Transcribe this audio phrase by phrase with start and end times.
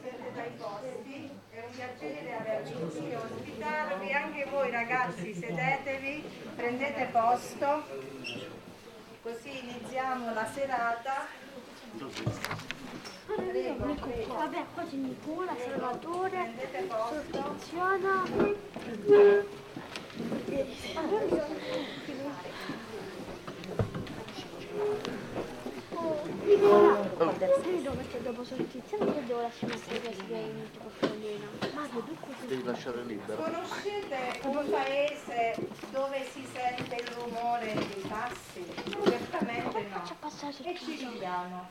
[0.00, 6.24] siete dai posti, è un piacere avervi ospitarvi, anche voi ragazzi sedetevi,
[6.56, 7.84] prendete posto,
[9.22, 11.26] così iniziamo la serata.
[13.26, 14.34] Prego, prego.
[14.34, 17.28] Vabbè, qua c'è Nicola, Salvatore, Prendete posto.
[27.18, 31.46] Dopo sono Tiziana che devo lasciare mettere questi in portfolina?
[31.74, 33.42] Mario, tu cosa Devi lasciare libero.
[33.42, 38.64] Conoscete un paese dove si sente il rumore dei passi?
[39.02, 40.16] Certamente no.
[40.20, 41.68] passare È Cirigliano,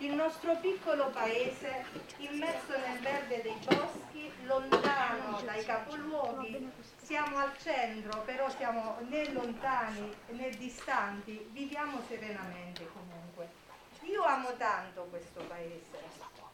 [0.00, 1.86] il nostro piccolo paese
[2.18, 6.70] immerso nel verde dei boschi, lontano dai capoluoghi.
[7.00, 13.09] Siamo al centro, però siamo né lontani né distanti, viviamo serenamente comunque.
[14.02, 15.98] Io amo tanto questo paese,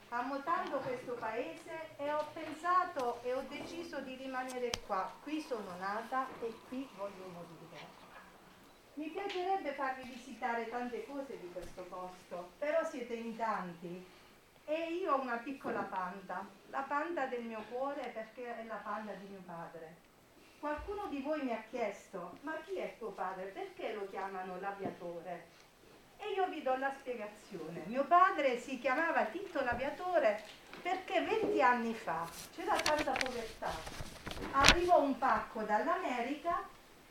[0.08, 5.12] amo tanto questo paese e ho pensato e ho deciso di rimanere qua.
[5.22, 8.04] Qui sono nata e qui voglio morire.
[8.94, 14.04] Mi piacerebbe farvi visitare tante cose di questo posto, però siete in tanti
[14.64, 19.12] e io ho una piccola panda, la panda del mio cuore perché è la panda
[19.12, 19.94] di mio padre.
[20.58, 23.44] Qualcuno di voi mi ha chiesto, ma chi è tuo padre?
[23.44, 25.65] Perché lo chiamano l'aviatore?
[26.26, 27.82] E io vi do la spiegazione.
[27.84, 30.42] Mio padre si chiamava Tito l'aviatore
[30.82, 33.70] perché 20 anni fa c'era tanta povertà.
[34.50, 36.64] Arrivò un pacco dall'America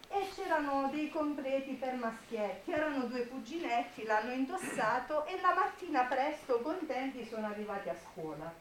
[0.09, 6.59] e c'erano dei completi per maschietti, erano due cuginetti, l'hanno indossato e la mattina presto
[6.59, 8.53] contenti sono arrivati a scuola.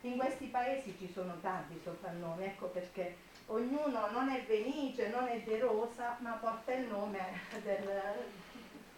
[0.00, 5.40] In questi paesi ci sono tanti soprannomi, ecco perché ognuno non è Venice, non è
[5.40, 8.02] De Rosa, ma porta il nome del,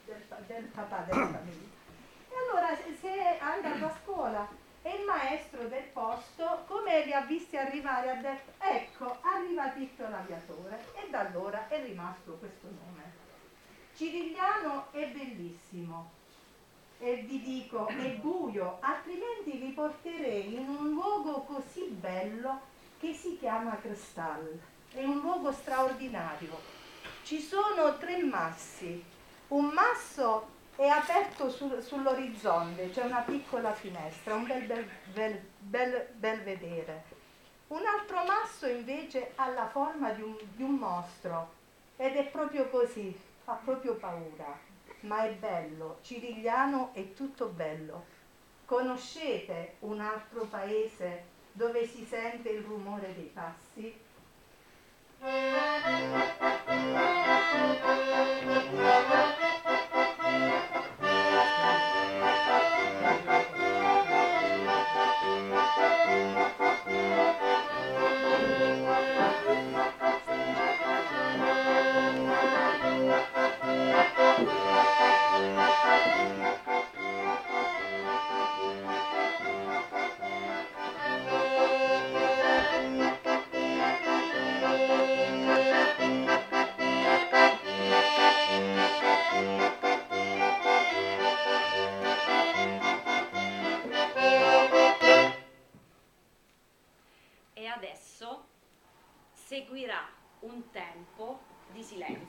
[0.06, 1.74] del, del papà della famiglia.
[2.28, 4.48] E allora se- è andato a scuola
[4.82, 10.08] e il maestro del posto, come li ha visti arrivare, ha detto ecco, arriva Tito
[10.08, 13.24] l'aviatore e da allora è rimasto questo nome.
[13.96, 16.10] Cirigliano è bellissimo
[16.98, 22.60] e vi dico è buio, altrimenti vi porterei in un luogo così bello
[23.00, 24.60] che si chiama Cristal.
[24.92, 26.58] È un luogo straordinario.
[27.24, 29.04] Ci sono tre massi.
[29.48, 36.08] Un masso è aperto sul- sull'orizzonte, c'è una piccola finestra, un bel, bel, bel, bel,
[36.14, 37.04] bel vedere.
[37.68, 41.52] Un altro masso invece ha la forma di un, di un mostro
[41.96, 44.58] ed è proprio così, fa proprio paura,
[45.00, 48.04] ma è bello, Cirigliano è tutto bello.
[48.64, 54.04] Conoscete un altro paese dove si sente il rumore dei passi?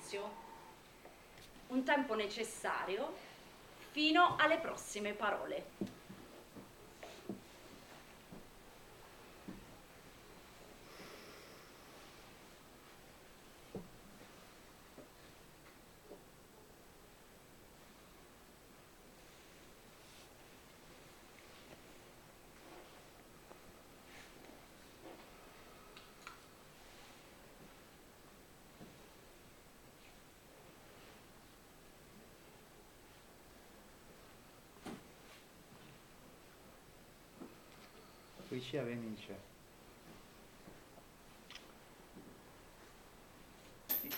[0.07, 0.31] Silenzio,
[1.67, 3.13] un tempo necessario
[3.91, 5.65] fino alle prossime parole.
[38.57, 39.37] Lucia Venice.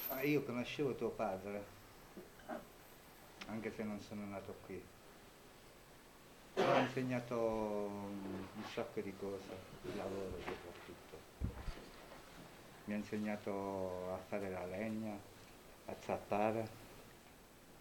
[0.08, 1.62] Ah, Io conoscevo tuo padre,
[3.48, 4.82] anche se non sono nato qui.
[6.56, 11.18] Mi ha insegnato un sacco di cose, di lavoro soprattutto.
[12.86, 15.18] Mi ha insegnato a fare la legna,
[15.88, 16.66] a zappare,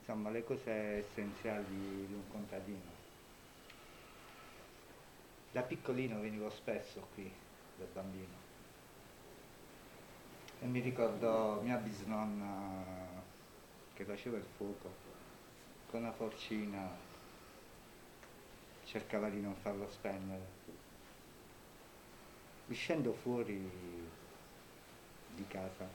[0.00, 2.97] insomma le cose essenziali di un contadino.
[5.50, 7.32] Da piccolino venivo spesso qui,
[7.78, 8.46] da bambino.
[10.60, 12.84] E mi ricordo mia bisnonna
[13.94, 14.92] che faceva il fuoco
[15.90, 16.88] con una forcina,
[18.84, 20.56] cercava di non farlo spegnere.
[22.66, 23.70] Uscendo fuori
[25.34, 25.88] di casa,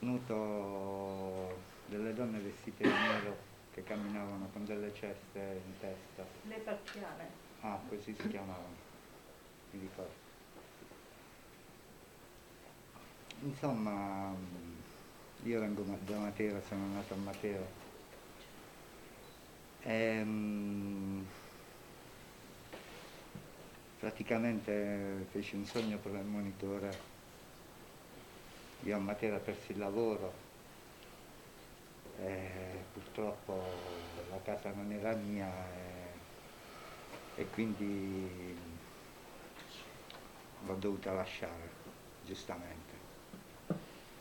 [0.00, 3.36] noto delle donne vestite di nero
[3.72, 6.24] che camminavano con delle ceste in testa.
[6.42, 7.45] Le persiane.
[7.60, 8.82] Ah, così si chiamavano,
[9.70, 10.24] mi ricordo.
[13.40, 14.36] Insomma,
[15.36, 17.72] io vengo da Matera, sono nato a Matera.
[19.80, 21.26] Ehm,
[23.96, 27.14] praticamente feci un sogno per il monitore.
[28.84, 30.32] Io a Matera persi il lavoro
[32.12, 35.48] e purtroppo la casa non era mia
[37.36, 38.56] e, quindi
[40.64, 41.70] l'ho dovuta lasciare,
[42.24, 42.94] giustamente.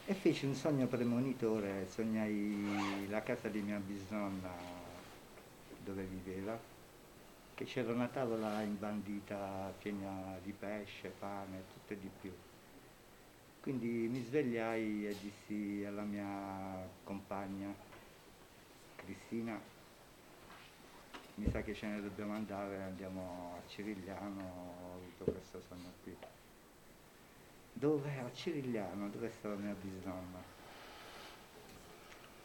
[0.06, 4.52] E feci un sogno premonitore, sognai la casa di mia bisnonna
[5.84, 6.60] dove viveva,
[7.56, 12.32] che c'era una tavola imbandita piena di pesce, pane, tutto e di più.
[13.62, 17.74] Quindi mi svegliai e dissi alla mia compagna,
[18.96, 19.60] Cristina,
[21.36, 26.16] mi sa che ce ne dobbiamo andare, andiamo a Cirigliano, ho avuto questo sogno qui.
[27.74, 28.20] Dove?
[28.20, 30.42] A Cirigliano, dove stava mia bisnonna.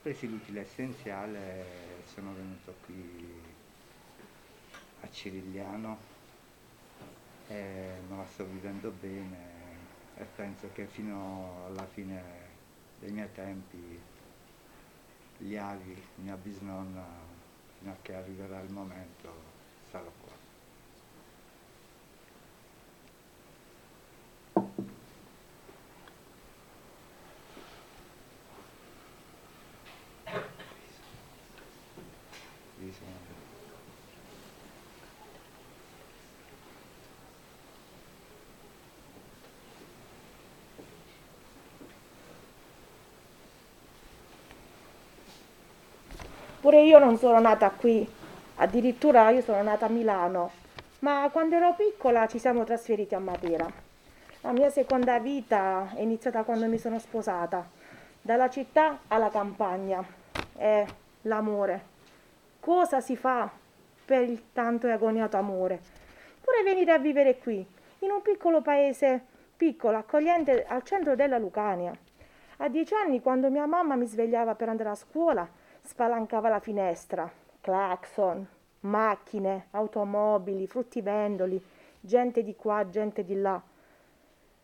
[0.02, 1.64] Presi l'utile essenziale
[2.06, 3.40] sono venuto qui
[5.02, 5.98] a Cirigliano
[7.46, 9.58] e me la sto vivendo bene
[10.16, 12.22] e penso che fino alla fine
[12.98, 14.00] dei miei tempi
[15.38, 17.29] gli avi, mia bisnonna,
[17.80, 19.32] fino a che arriverà il momento,
[19.90, 20.39] sarò qua.
[46.60, 48.06] Pure io non sono nata qui,
[48.56, 50.50] addirittura io sono nata a Milano,
[50.98, 53.66] ma quando ero piccola ci siamo trasferiti a Matera.
[54.42, 57.66] La mia seconda vita è iniziata quando mi sono sposata,
[58.20, 60.04] dalla città alla campagna.
[60.54, 60.84] È
[61.22, 61.84] l'amore.
[62.60, 63.50] Cosa si fa
[64.04, 65.80] per il tanto e agoniato amore?
[66.42, 67.66] Pure venire a vivere qui,
[68.00, 69.24] in un piccolo paese
[69.56, 71.96] piccolo, accogliente al centro della Lucania.
[72.58, 75.48] A dieci anni, quando mia mamma mi svegliava per andare a scuola,
[75.90, 77.28] spalancava la finestra,
[77.60, 78.46] clacson,
[78.82, 81.60] macchine, automobili, fruttivendoli,
[81.98, 83.60] gente di qua, gente di là.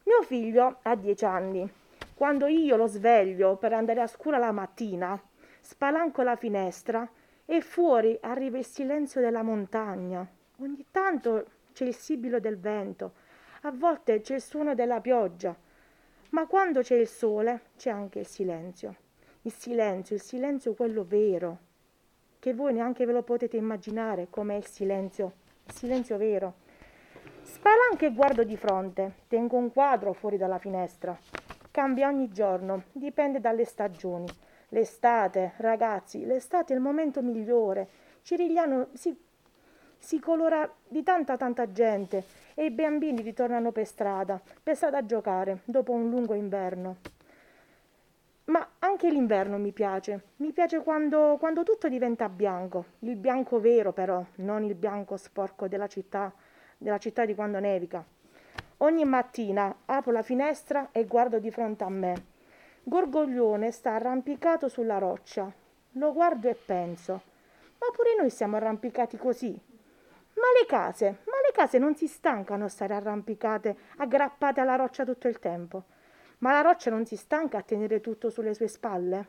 [0.04, 1.68] Mio figlio ha dieci anni.
[2.14, 5.20] Quando io lo sveglio per andare a scuola la mattina,
[5.60, 7.06] spalanco la finestra
[7.44, 10.24] e fuori arriva il silenzio della montagna.
[10.58, 13.14] Ogni tanto c'è il sibilo del vento,
[13.62, 15.56] a volte c'è il suono della pioggia,
[16.30, 19.05] ma quando c'è il sole c'è anche il silenzio
[19.46, 21.58] il silenzio, il silenzio quello vero,
[22.40, 25.32] che voi neanche ve lo potete immaginare com'è il silenzio,
[25.66, 26.54] il silenzio vero.
[27.42, 31.16] Spalanco e guardo di fronte, tengo un quadro fuori dalla finestra.
[31.70, 34.26] Cambia ogni giorno, dipende dalle stagioni.
[34.70, 37.88] L'estate, ragazzi, l'estate è il momento migliore.
[38.22, 39.16] Cirigliano si,
[39.96, 42.24] si colora di tanta tanta gente
[42.54, 46.96] e i bambini ritornano per strada, per strada a giocare, dopo un lungo inverno.
[48.96, 50.22] Anche l'inverno mi piace.
[50.36, 52.86] Mi piace quando, quando tutto diventa bianco.
[53.00, 56.32] Il bianco vero, però, non il bianco sporco della città,
[56.78, 58.02] della città di quando nevica.
[58.78, 62.24] Ogni mattina apro la finestra e guardo di fronte a me.
[62.84, 65.52] Gorgoglione sta arrampicato sulla roccia.
[65.92, 67.20] Lo guardo e penso:
[67.78, 69.50] ma pure noi siamo arrampicati così.
[69.50, 75.04] Ma le case, ma le case non si stancano a stare arrampicate, aggrappate alla roccia
[75.04, 75.84] tutto il tempo.
[76.46, 79.26] Ma la roccia non si stanca a tenere tutto sulle sue spalle?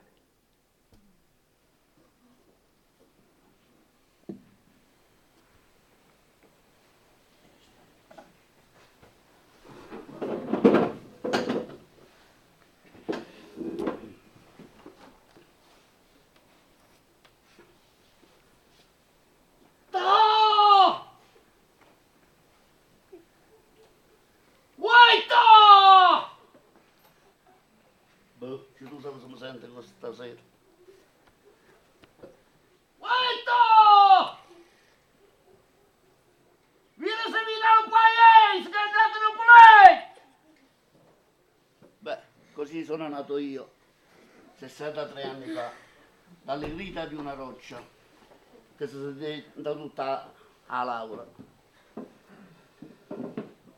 [29.37, 30.41] Stasera.
[32.97, 34.39] Guarda!
[36.95, 40.21] Vieni a servire un paese che è andato in puletto!
[41.99, 42.19] Beh,
[42.53, 43.71] così sono nato io,
[44.55, 45.71] 63 anni fa,
[46.41, 47.79] dalle grida di una roccia
[48.75, 50.33] che si è tutta
[50.65, 51.25] a Laura.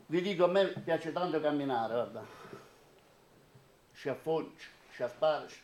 [0.05, 2.25] Vi dico, a me piace tanto camminare, guarda.
[3.93, 4.15] C'è
[5.07, 5.61] Sparaci.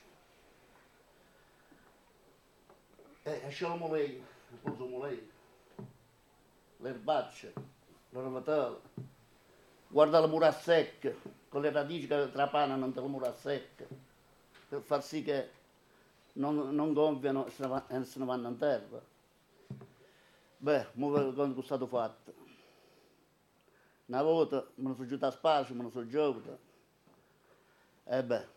[3.23, 5.31] E c'è la mulei, il polso mulei,
[6.77, 7.53] le erbacce,
[8.09, 8.79] la ravatella.
[9.87, 11.11] Guarda la mura secca,
[11.49, 13.85] con le radici che trapanano dalla mura secca,
[14.69, 15.49] per far sì che
[16.33, 17.67] non, non gonfiano e se
[18.03, 19.01] se ne vanno in terra.
[20.57, 22.33] Beh, quando è stato fatto.
[24.05, 26.59] Una volta me ne sono giunto a spazio, me ne sono giocato.
[28.03, 28.47] E beh,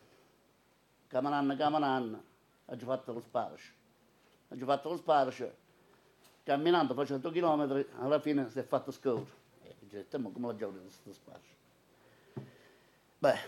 [1.09, 2.23] camananna, camananna,
[2.67, 3.73] ho già fatto lo spazio.
[4.49, 5.57] Ho già fatto lo spazio,
[6.45, 9.37] camminando facendo km, alla fine si è fatto scorso.
[9.63, 11.57] E ma come lo gioco questo spazio?
[13.19, 13.39] Beh,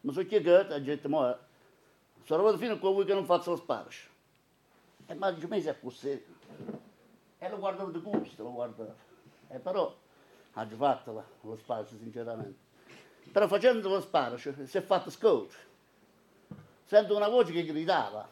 [0.00, 1.38] mi sono chiesto, ho detto, ma
[2.24, 4.08] sono arrivato fino a quel che non faccio lo spazio.
[5.06, 6.24] E ma dice, ma sei così?
[7.38, 8.94] E lo guardo di gusto, lo guardo.
[9.48, 9.94] E però
[10.52, 12.66] ha già fatto lo spazio, sinceramente.
[13.30, 15.66] Però facendo lo spazio si è fatto scorso.
[16.88, 18.26] Sento una voce che gridava.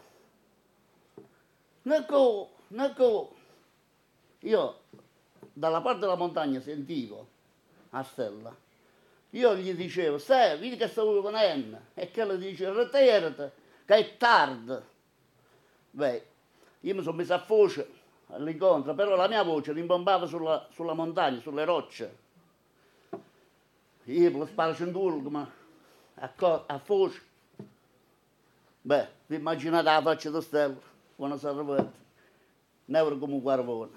[1.82, 3.34] Nico, Nico.
[4.40, 4.80] Io
[5.52, 7.26] dalla parte della montagna sentivo
[7.90, 8.56] a stella.
[9.30, 11.78] Io gli dicevo, stai, vedi che stavo venendo.
[11.92, 13.50] E che le dice, ritirati,
[13.84, 14.74] che è tardi.
[15.90, 16.26] Beh,
[16.80, 17.90] io mi sono messo a voce
[18.28, 22.16] all'incontro, però la mia voce rimbombava sulla, sulla montagna, sulle rocce.
[24.04, 25.46] Io lo sparo in duro, ma
[26.14, 26.32] a,
[26.68, 27.25] a voce.
[28.86, 30.76] Beh, vi immaginate la faccia di Stella
[31.16, 31.92] quando sono arrivato.
[32.84, 33.90] Neuro come un guarvone.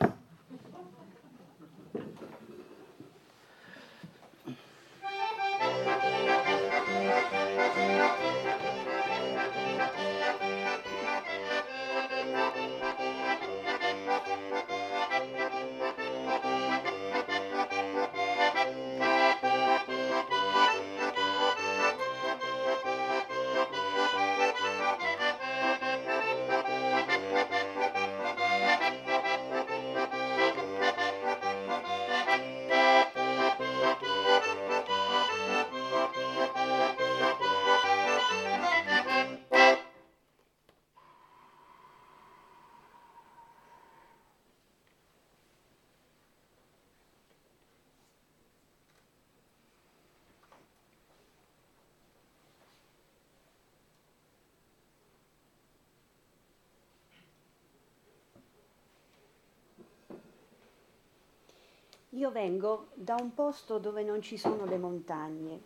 [62.13, 65.59] Io vengo da un posto dove non ci sono le montagne.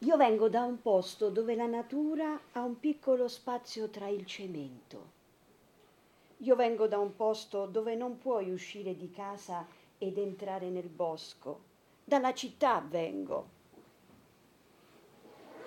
[0.00, 5.16] Io vengo da un posto dove la natura ha un piccolo spazio tra il cemento.
[6.38, 11.60] Io vengo da un posto dove non puoi uscire di casa ed entrare nel bosco.
[12.04, 13.48] Dalla città vengo.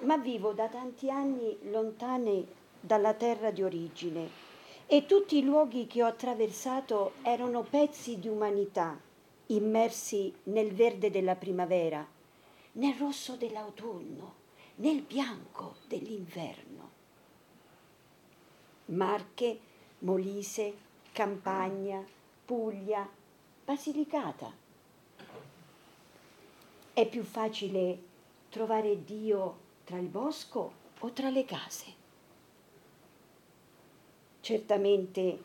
[0.02, 2.48] Ma vivo da tanti anni lontani
[2.80, 4.30] dalla terra di origine
[4.86, 9.10] e tutti i luoghi che ho attraversato erano pezzi di umanità
[9.56, 12.06] immersi nel verde della primavera,
[12.74, 14.36] nel rosso dell'autunno,
[14.76, 16.90] nel bianco dell'inverno.
[18.86, 19.60] Marche,
[20.00, 20.74] Molise,
[21.12, 22.04] Campagna,
[22.46, 23.08] Puglia,
[23.64, 24.52] Basilicata.
[26.94, 28.00] È più facile
[28.50, 32.00] trovare Dio tra il bosco o tra le case.
[34.42, 35.40] Certamente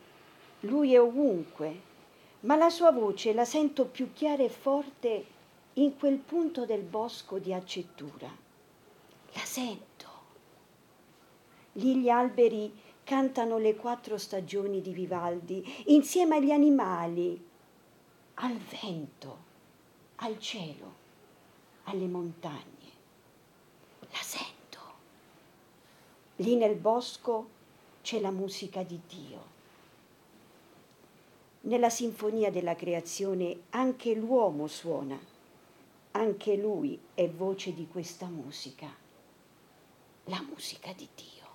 [0.60, 1.94] lui è ovunque,
[2.40, 5.26] ma la sua voce la sento più chiara e forte
[5.74, 8.28] in quel punto del bosco di accettura.
[9.32, 9.84] La sento.
[11.72, 12.72] Lì gli alberi
[13.04, 17.44] cantano le quattro stagioni di Vivaldi insieme agli animali,
[18.34, 19.38] al vento,
[20.16, 20.94] al cielo,
[21.84, 22.90] alle montagne.
[24.00, 24.80] La sento.
[26.36, 27.48] Lì nel bosco
[28.02, 29.54] c'è la musica di Dio.
[31.66, 35.18] Nella sinfonia della creazione anche l'uomo suona,
[36.12, 38.86] anche lui è voce di questa musica,
[40.26, 41.45] la musica di Dio.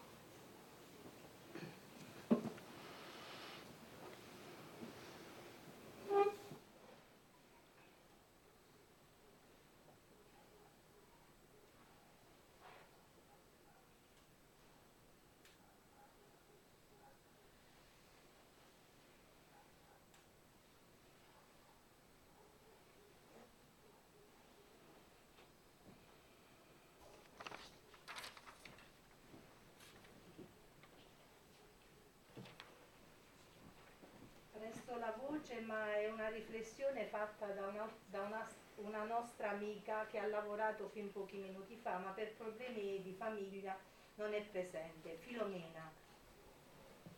[35.42, 40.28] Voce, ma è una riflessione fatta da, una, da una, una nostra amica che ha
[40.28, 43.78] lavorato fin pochi minuti fa, ma per problemi di famiglia
[44.16, 45.92] non è presente, Filomena.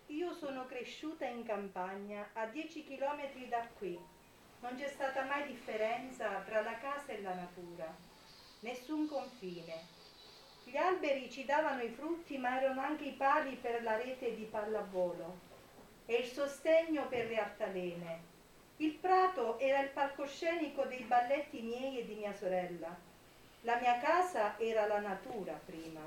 [0.08, 4.00] Io sono cresciuta in campagna a 10 km da qui.
[4.60, 7.94] Non c'è stata mai differenza tra la casa e la natura,
[8.62, 10.02] nessun confine.
[10.64, 14.46] Gli alberi ci davano i frutti, ma erano anche i pali per la rete di
[14.46, 15.52] pallavolo
[16.06, 18.32] e il sostegno per le altalene.
[18.78, 22.96] Il prato era il palcoscenico dei balletti miei e di mia sorella.
[23.62, 26.02] La mia casa era la natura prima.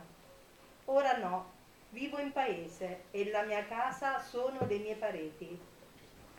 [0.86, 1.52] Ora no,
[1.90, 5.58] vivo in paese e la mia casa sono le mie pareti.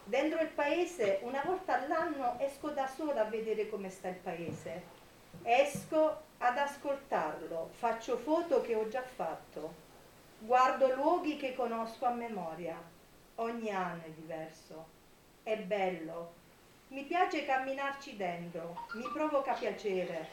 [0.04, 4.96] Dentro il paese, una volta all'anno, esco da sola a vedere come sta il paese.
[5.44, 9.74] Esco ad ascoltarlo, faccio foto che ho già fatto,
[10.40, 12.80] guardo luoghi che conosco a memoria,
[13.38, 14.86] ogni anno è diverso,
[15.44, 16.34] è bello,
[16.90, 20.28] mi piace camminarci dentro, mi provoca piacere,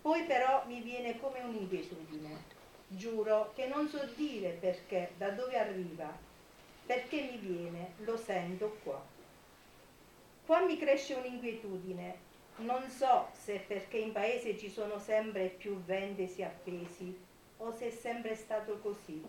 [0.00, 2.42] poi però mi viene come un'inquietudine,
[2.88, 6.10] giuro che non so dire perché, da dove arriva,
[6.86, 9.02] perché mi viene, lo sento qua.
[10.46, 12.16] Qua mi cresce un'inquietudine,
[12.56, 17.16] non so se perché in paese ci sono sempre più vendesi appesi
[17.58, 19.22] o se è sempre stato così.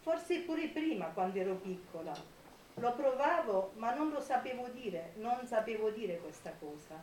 [0.00, 2.14] Forse pure prima quando ero piccola.
[2.74, 7.02] Lo provavo ma non lo sapevo dire, non sapevo dire questa cosa.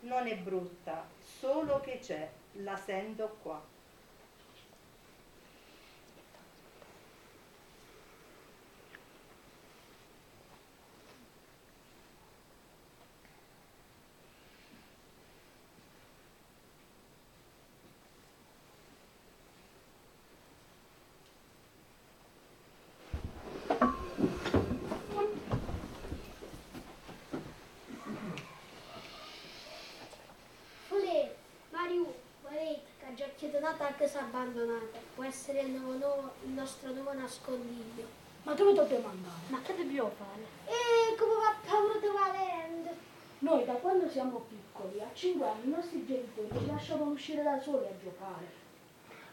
[0.00, 3.60] Non è brutta, solo che c'è, la sento qua.
[33.72, 34.98] Chiedonato anche se abbandonata.
[35.14, 38.20] Può essere il, nuovo, nuovo- il nostro nuovo nascondiglio.
[38.44, 39.40] Ma dove dobbiamo andare?
[39.48, 40.42] Ma che dobbiamo fare?
[40.66, 42.90] E come va paura di Valendo?
[43.38, 47.60] Noi da quando siamo piccoli, a 5 anni, i nostri genitori ci lasciavano uscire da
[47.60, 48.60] soli a giocare.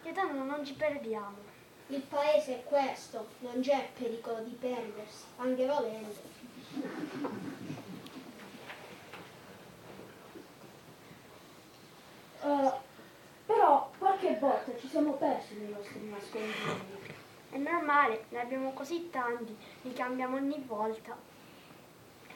[0.04, 1.48] Gaetano, non ci perdiamo.
[1.88, 6.38] Il paese è questo, non c'è pericolo di perdersi, anche volendo.
[12.42, 12.88] Eh,
[14.40, 17.14] volta ci siamo persi nei nostri nascondigli.
[17.52, 21.18] È normale, ne abbiamo così tanti, li cambiamo ogni volta.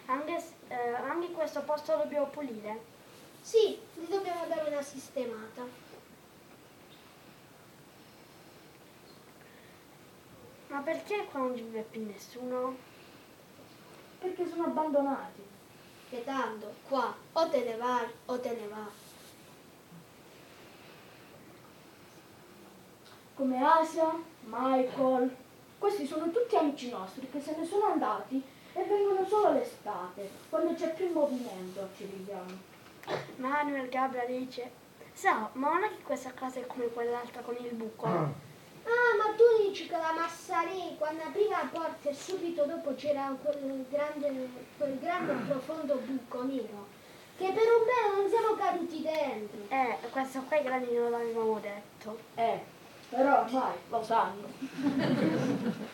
[0.06, 2.92] Anche, eh, anche questo posto lo dobbiamo pulire.
[3.42, 5.66] Sì, gli dobbiamo dare una sistemata.
[10.68, 12.76] Ma perché qua non ci vive più nessuno?
[14.20, 15.42] Perché sono abbandonati.
[16.10, 19.03] Che tanto, qua o te ne vai o te ne vai.
[23.36, 24.14] Come Asia,
[24.46, 25.36] Michael.
[25.80, 28.42] Questi sono tutti amici nostri che se ne sono andati
[28.74, 32.52] e vengono solo l'estate, quando c'è più movimento ci vediamo.
[33.38, 34.82] Manuel Gabrielice.
[35.14, 38.06] Sa, ma non è che questa casa è come quell'altra con il buco?
[38.06, 43.36] Ah, ma tu dici che la Massarì, quando apriva la porta e subito dopo c'era
[43.42, 46.88] quel grande, quel grande e profondo buco nero,
[47.38, 49.60] che per un pelo non siamo caduti dentro.
[49.70, 52.18] Eh, questo qua i grandi non l'avevamo detto.
[52.36, 52.73] Eh,
[53.14, 54.52] però ormai lo sanno.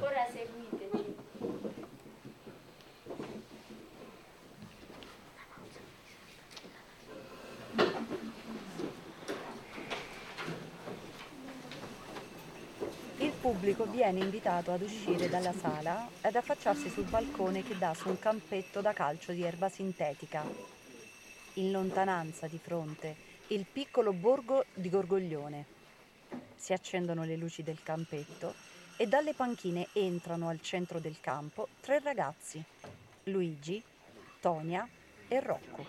[0.00, 1.14] Ora seguiteci.
[13.18, 18.08] Il pubblico viene invitato ad uscire dalla sala ed affacciarsi sul balcone che dà su
[18.08, 20.42] un campetto da calcio di erba sintetica.
[21.54, 23.14] In lontananza di fronte
[23.48, 25.64] il piccolo borgo di Gorgoglione.
[26.56, 28.52] Si accendono le luci del campetto
[28.96, 32.60] e dalle panchine entrano al centro del campo tre ragazzi,
[33.24, 33.80] Luigi,
[34.40, 34.88] Tonia
[35.28, 35.86] e Rocco.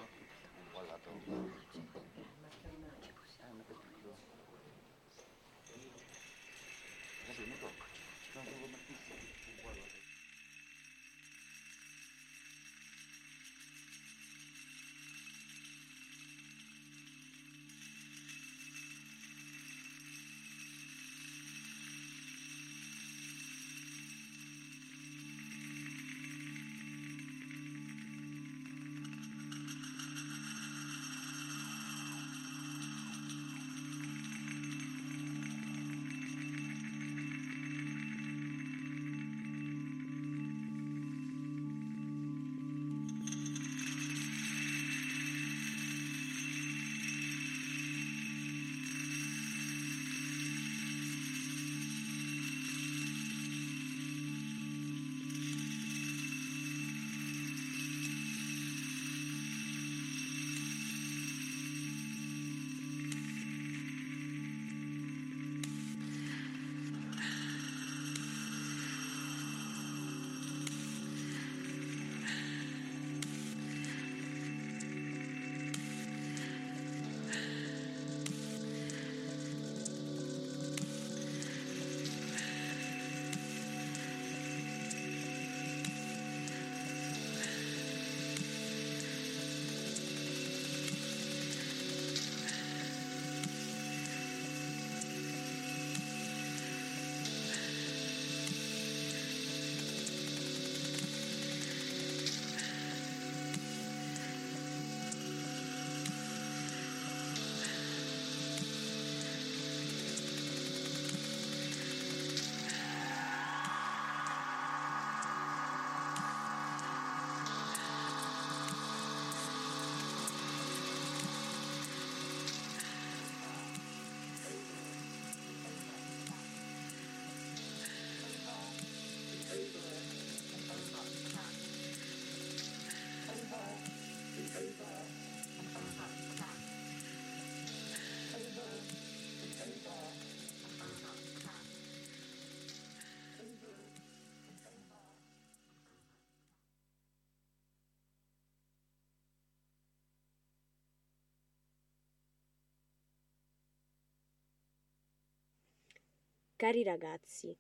[156.58, 157.56] Cari ragazzi,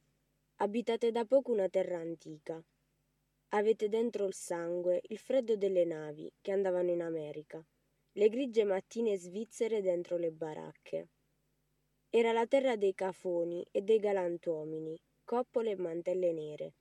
[0.55, 2.59] abitate da poco una terra antica.
[3.49, 7.63] Avete dentro il sangue il freddo delle navi che andavano in America,
[8.13, 11.09] le grigie mattine svizzere dentro le baracche.
[12.09, 16.73] Era la terra dei cafoni e dei galantuomini, coppole e mantelle nere.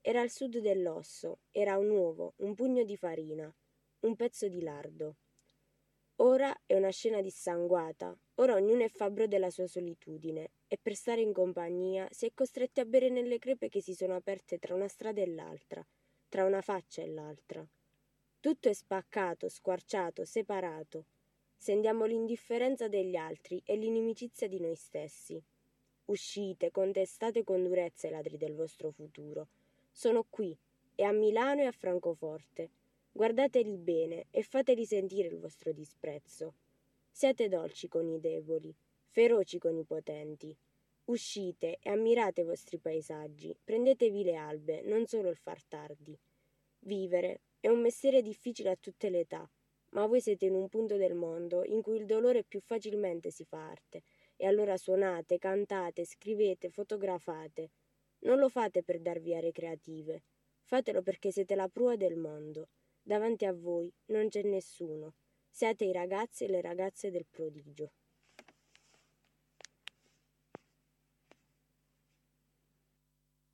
[0.00, 3.48] Era il sud dell'osso, era un uovo, un pugno di farina,
[4.00, 5.18] un pezzo di lardo.
[6.22, 11.22] Ora è una scena dissanguata, ora ognuno è fabbro della sua solitudine e per stare
[11.22, 14.86] in compagnia si è costretti a bere nelle crepe che si sono aperte tra una
[14.86, 15.82] strada e l'altra,
[16.28, 17.66] tra una faccia e l'altra.
[18.38, 21.06] Tutto è spaccato, squarciato, separato.
[21.56, 25.42] Sentiamo l'indifferenza degli altri e l'inimicizia di noi stessi.
[26.04, 29.48] Uscite, contestate con durezza i ladri del vostro futuro.
[29.90, 30.54] Sono qui,
[30.94, 32.72] e a Milano e a Francoforte
[33.12, 36.54] Guardateli bene e fateli sentire il vostro disprezzo.
[37.10, 38.72] Siate dolci con i deboli,
[39.08, 40.56] feroci con i potenti.
[41.06, 46.16] Uscite e ammirate i vostri paesaggi, prendetevi le albe, non solo il far tardi.
[46.78, 49.50] Vivere è un mestiere difficile a tutte le età,
[49.90, 53.44] ma voi siete in un punto del mondo in cui il dolore più facilmente si
[53.44, 54.04] fa arte,
[54.36, 57.72] e allora suonate, cantate, scrivete, fotografate.
[58.20, 60.22] Non lo fate per darvi aree creative,
[60.62, 62.68] fatelo perché siete la prua del mondo
[63.10, 65.14] Davanti a voi non c'è nessuno.
[65.50, 67.90] Siate i ragazzi e le ragazze del prodigio.